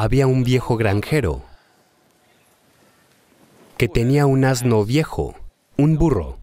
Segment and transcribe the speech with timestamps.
[0.00, 1.42] había un viejo granjero
[3.76, 5.34] que tenía un asno viejo,
[5.76, 6.38] un burro.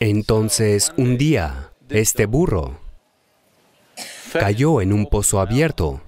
[0.00, 2.80] Entonces, un día, este burro
[4.32, 6.00] cayó en un pozo abierto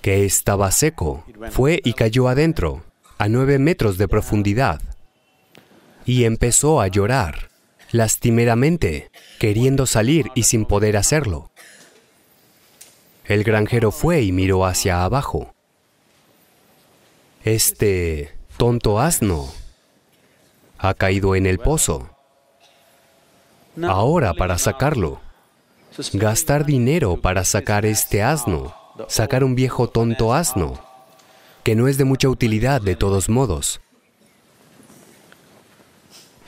[0.00, 1.24] que estaba seco.
[1.52, 2.82] Fue y cayó adentro,
[3.18, 4.80] a nueve metros de profundidad,
[6.04, 7.50] y empezó a llorar,
[7.90, 11.50] lastimeramente, queriendo salir y sin poder hacerlo.
[13.24, 15.54] El granjero fue y miró hacia abajo.
[17.44, 19.52] Este tonto asno
[20.78, 22.10] ha caído en el pozo.
[23.82, 25.20] Ahora para sacarlo,
[26.12, 28.74] gastar dinero para sacar este asno,
[29.08, 30.78] sacar un viejo tonto asno,
[31.62, 33.80] que no es de mucha utilidad de todos modos.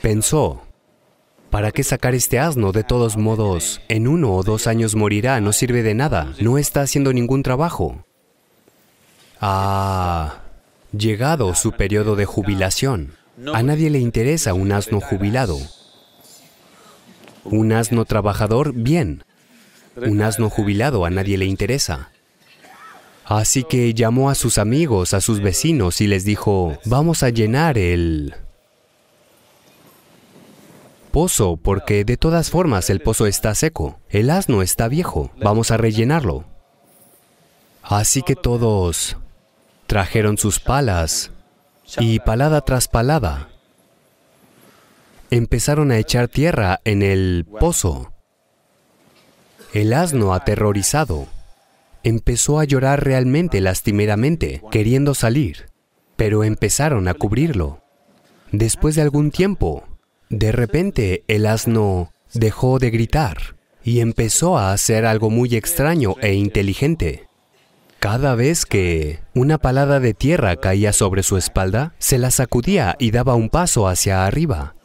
[0.05, 0.61] Pensó,
[1.49, 2.71] ¿para qué sacar este asno?
[2.71, 6.81] De todos modos, en uno o dos años morirá, no sirve de nada, no está
[6.81, 8.05] haciendo ningún trabajo.
[9.41, 10.43] Ha
[10.95, 13.15] llegado su periodo de jubilación.
[13.51, 15.57] A nadie le interesa un asno jubilado.
[17.43, 19.23] Un asno trabajador, bien.
[19.95, 22.11] Un asno jubilado a nadie le interesa.
[23.25, 27.79] Así que llamó a sus amigos, a sus vecinos y les dijo, vamos a llenar
[27.79, 28.35] el
[31.15, 34.01] pozo, porque de todas formas el pozo está seco.
[34.09, 36.43] El asno está viejo, vamos a rellenarlo.
[37.81, 39.15] Así que todos
[39.87, 41.31] trajeron sus palas
[41.99, 43.47] y palada tras palada
[45.29, 48.11] empezaron a echar tierra en el pozo.
[49.73, 51.27] El asno, aterrorizado,
[52.03, 55.69] empezó a llorar realmente lastimeramente, queriendo salir,
[56.17, 57.85] pero empezaron a cubrirlo.
[58.51, 59.94] Después de algún tiempo,
[60.29, 66.33] de repente el asno dejó de gritar y empezó a hacer algo muy extraño e
[66.33, 67.27] inteligente.
[67.99, 73.11] Cada vez que una palada de tierra caía sobre su espalda, se la sacudía y
[73.11, 74.75] daba un paso hacia arriba.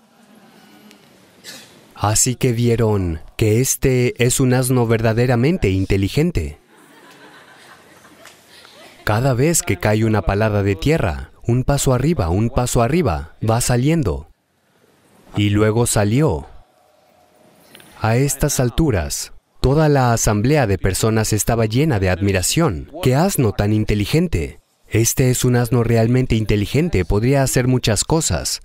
[1.94, 6.58] Así que vieron que este es un asno verdaderamente inteligente.
[9.04, 13.60] Cada vez que cae una palada de tierra, un paso arriba, un paso arriba, va
[13.60, 14.29] saliendo.
[15.36, 16.46] Y luego salió.
[18.00, 22.90] A estas alturas, toda la asamblea de personas estaba llena de admiración.
[23.02, 24.60] ¡Qué asno tan inteligente!
[24.88, 28.60] Este es un asno realmente inteligente, podría hacer muchas cosas.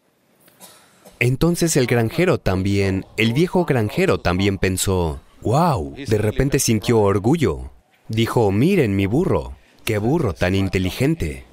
[1.19, 7.71] Entonces el granjero también, el viejo granjero también pensó, wow, de repente sintió orgullo.
[8.09, 9.53] Dijo, miren mi burro,
[9.83, 11.45] qué burro tan inteligente.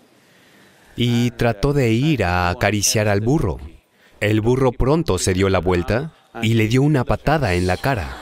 [0.96, 3.58] Y trató de ir a acariciar al burro.
[4.22, 6.12] El burro pronto se dio la vuelta
[6.42, 8.18] y le dio una patada en la cara.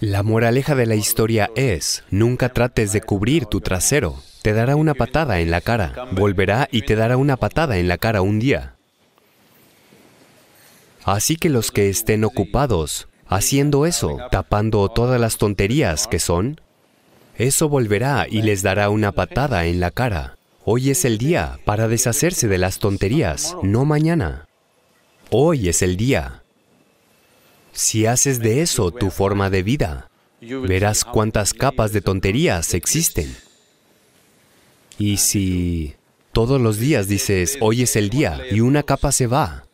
[0.00, 4.94] La moraleja de la historia es, nunca trates de cubrir tu trasero, te dará una
[4.94, 8.76] patada en la cara, volverá y te dará una patada en la cara un día.
[11.04, 16.58] Así que los que estén ocupados haciendo eso, tapando todas las tonterías que son,
[17.36, 20.37] eso volverá y les dará una patada en la cara.
[20.70, 24.48] Hoy es el día para deshacerse de las tonterías, no mañana.
[25.30, 26.42] Hoy es el día.
[27.72, 30.10] Si haces de eso tu forma de vida,
[30.42, 33.34] verás cuántas capas de tonterías existen.
[34.98, 35.94] Y si
[36.32, 39.64] todos los días dices, hoy es el día, y una capa se va,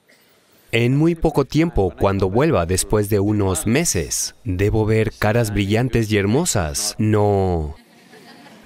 [0.71, 6.19] en muy poco tiempo, cuando vuelva después de unos meses, debo ver caras brillantes y
[6.19, 7.75] hermosas, no...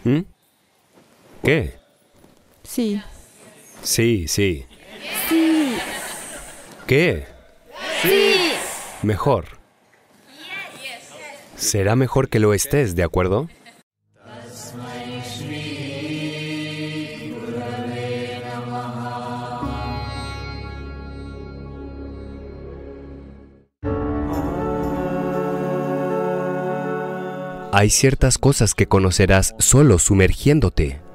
[0.04, 0.20] ¿Mm?
[1.42, 1.77] ¿Qué?
[2.68, 3.02] Sí.
[3.82, 4.66] Sí, sí.
[5.28, 5.78] Sí.
[6.86, 7.26] ¿Qué?
[8.02, 8.52] Sí.
[9.02, 9.46] Mejor.
[11.56, 13.48] Será mejor que lo estés, ¿de acuerdo?
[27.72, 31.07] Hay ciertas cosas que conocerás solo sumergiéndote.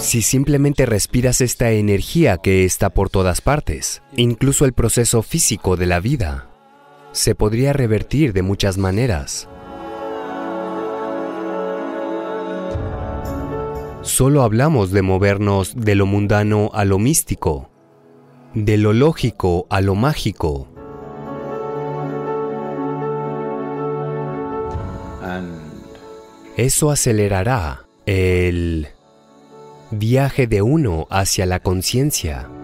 [0.00, 5.86] Si simplemente respiras esta energía que está por todas partes, incluso el proceso físico de
[5.86, 6.48] la vida,
[7.12, 9.48] se podría revertir de muchas maneras.
[14.02, 17.70] Solo hablamos de movernos de lo mundano a lo místico,
[18.54, 20.70] de lo lógico a lo mágico,
[26.56, 28.88] eso acelerará el
[29.92, 32.59] Viaje de uno hacia la conciencia.